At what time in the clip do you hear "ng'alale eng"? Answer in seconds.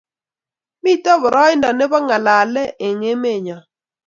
2.05-3.07